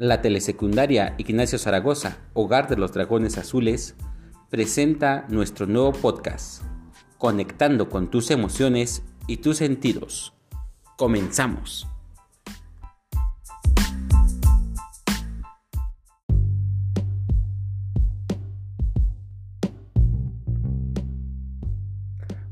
[0.00, 3.96] La telesecundaria Ignacio Zaragoza, Hogar de los Dragones Azules,
[4.48, 6.62] presenta nuestro nuevo podcast,
[7.18, 10.32] Conectando con tus emociones y tus sentidos.
[10.96, 11.86] Comenzamos.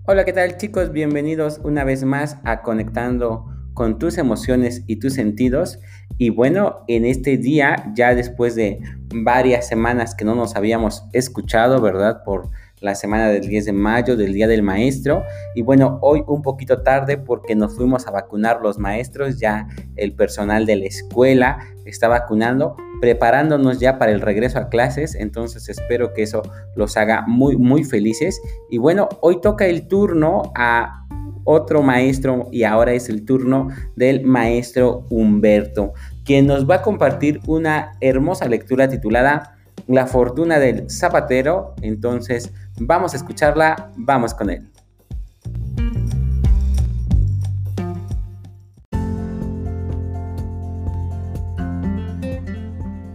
[0.04, 0.92] Hola, ¿qué tal chicos?
[0.92, 5.78] Bienvenidos una vez más a Conectando con tus emociones y tus sentidos.
[6.18, 8.80] Y bueno, en este día, ya después de
[9.14, 12.24] varias semanas que no nos habíamos escuchado, ¿verdad?
[12.24, 12.50] Por
[12.80, 15.22] la semana del 10 de mayo, del Día del Maestro.
[15.54, 20.12] Y bueno, hoy un poquito tarde porque nos fuimos a vacunar los maestros, ya el
[20.12, 25.14] personal de la escuela está vacunando, preparándonos ya para el regreso a clases.
[25.14, 26.42] Entonces espero que eso
[26.74, 28.40] los haga muy, muy felices.
[28.70, 31.06] Y bueno, hoy toca el turno a
[31.50, 37.40] otro maestro y ahora es el turno del maestro Humberto, quien nos va a compartir
[37.46, 41.74] una hermosa lectura titulada La fortuna del zapatero.
[41.80, 44.70] Entonces, vamos a escucharla, vamos con él.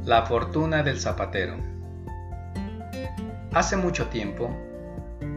[0.05, 1.57] La fortuna del zapatero.
[3.53, 4.49] Hace mucho tiempo,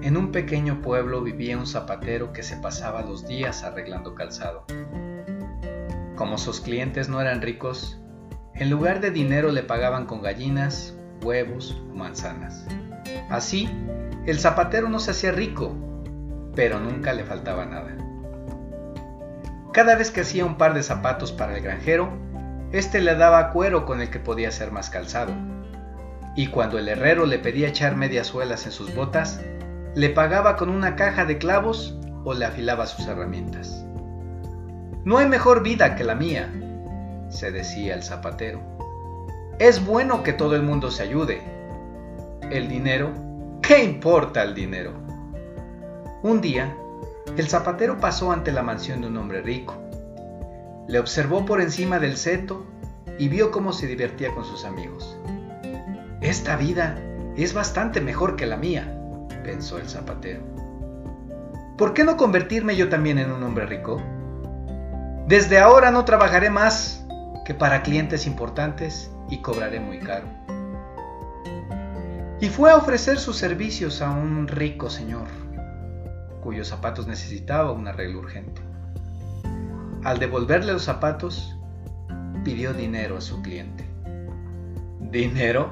[0.06, 4.64] en un pequeño pueblo vivía un zapatero que se pasaba los días arreglando calzado.
[6.14, 8.00] Como sus clientes no eran ricos,
[8.54, 12.68] en lugar de dinero le pagaban con gallinas, huevos o manzanas.
[13.30, 13.68] Así,
[14.26, 15.74] el zapatero no se hacía rico,
[16.54, 17.96] pero nunca le faltaba nada.
[19.72, 22.16] Cada vez que hacía un par de zapatos para el granjero,
[22.70, 25.32] éste le daba cuero con el que podía hacer más calzado.
[26.36, 29.40] Y cuando el herrero le pedía echar medias suelas en sus botas,
[29.96, 33.82] le pagaba con una caja de clavos o le afilaba sus herramientas.
[35.04, 36.52] No hay mejor vida que la mía,
[37.30, 38.60] se decía el zapatero.
[39.58, 41.40] Es bueno que todo el mundo se ayude.
[42.50, 43.10] El dinero,
[43.62, 44.92] ¿qué importa el dinero?
[46.22, 46.76] Un día,
[47.38, 49.78] el zapatero pasó ante la mansión de un hombre rico.
[50.88, 52.66] Le observó por encima del seto
[53.18, 55.16] y vio cómo se divertía con sus amigos.
[56.20, 56.98] Esta vida
[57.34, 58.95] es bastante mejor que la mía,
[59.46, 60.42] pensó el zapatero.
[61.78, 64.02] ¿Por qué no convertirme yo también en un hombre rico?
[65.28, 67.06] Desde ahora no trabajaré más
[67.44, 70.26] que para clientes importantes y cobraré muy caro.
[72.40, 75.28] Y fue a ofrecer sus servicios a un rico señor,
[76.42, 78.60] cuyos zapatos necesitaba un arreglo urgente.
[80.02, 81.56] Al devolverle los zapatos,
[82.44, 83.84] pidió dinero a su cliente.
[85.00, 85.70] ¿Dinero?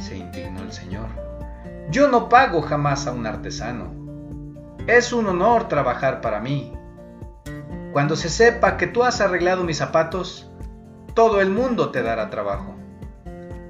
[0.00, 1.29] se indignó el señor.
[1.90, 3.90] Yo no pago jamás a un artesano.
[4.86, 6.72] Es un honor trabajar para mí.
[7.92, 10.48] Cuando se sepa que tú has arreglado mis zapatos,
[11.14, 12.76] todo el mundo te dará trabajo.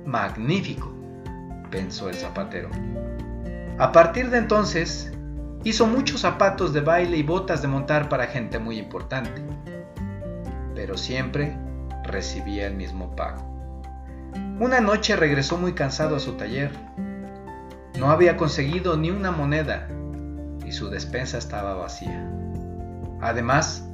[0.04, 0.92] Magnífico,
[1.70, 2.68] pensó el zapatero.
[3.78, 5.10] A partir de entonces,
[5.64, 9.42] hizo muchos zapatos de baile y botas de montar para gente muy importante,
[10.74, 11.56] pero siempre
[12.04, 13.46] recibía el mismo pago.
[14.60, 16.70] Una noche regresó muy cansado a su taller
[18.00, 19.86] no había conseguido ni una moneda
[20.64, 22.26] y su despensa estaba vacía.
[23.20, 23.86] Además,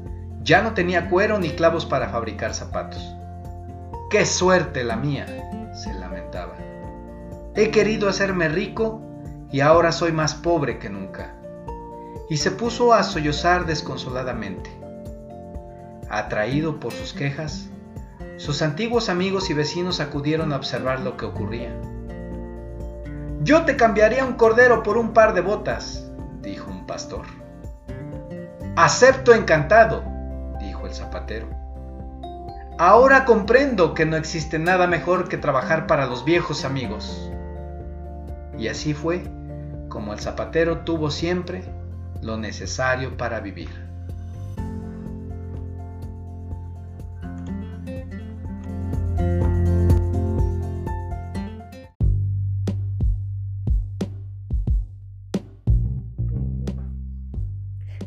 [0.43, 3.05] ya no tenía cuero ni clavos para fabricar zapatos.
[4.09, 5.27] ¡Qué suerte la mía!
[5.75, 6.55] se lamentaba.
[7.57, 9.03] He querido hacerme rico
[9.51, 11.35] y ahora soy más pobre que nunca.
[12.31, 14.71] Y se puso a sollozar desconsoladamente.
[16.09, 17.69] Atraído por sus quejas,
[18.37, 21.75] sus antiguos amigos y vecinos acudieron a observar lo que ocurría.
[23.47, 26.11] Yo te cambiaría un cordero por un par de botas,
[26.43, 27.27] dijo un pastor.
[28.75, 30.03] Acepto encantado,
[30.59, 31.49] dijo el zapatero.
[32.77, 37.31] Ahora comprendo que no existe nada mejor que trabajar para los viejos amigos.
[38.59, 39.23] Y así fue
[39.89, 41.63] como el zapatero tuvo siempre
[42.23, 43.86] lo necesario para vivir.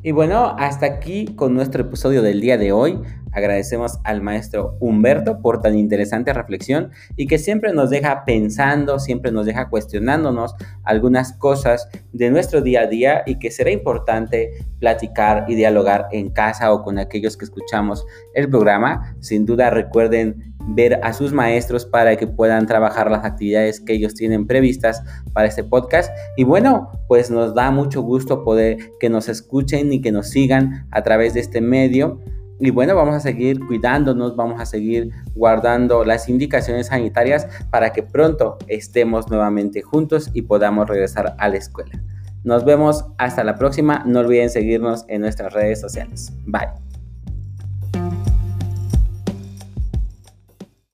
[0.09, 3.00] Y bueno, hasta aquí con nuestro episodio del día de hoy.
[3.31, 9.31] Agradecemos al maestro Humberto por tan interesante reflexión y que siempre nos deja pensando, siempre
[9.31, 15.45] nos deja cuestionándonos algunas cosas de nuestro día a día y que será importante platicar
[15.47, 18.03] y dialogar en casa o con aquellos que escuchamos
[18.33, 19.15] el programa.
[19.19, 24.16] Sin duda recuerden ver a sus maestros para que puedan trabajar las actividades que ellos
[24.16, 26.12] tienen previstas para este podcast.
[26.38, 30.88] Y bueno, pues nos da mucho gusto poder que nos escuchen y que nos sigan
[30.92, 32.19] a través de este medio.
[32.62, 38.04] y bueno, vamos a seguir cuidándonos, vamos a seguir guardando las indicaciones sanitarias para que
[38.04, 42.01] pronto estemos nuevamente juntos y podamos regresar a la escuela.
[42.44, 44.04] Nos vemos hasta la próxima.
[44.06, 46.33] No olviden seguirnos en nuestras redes sociales.
[46.45, 46.88] Bye.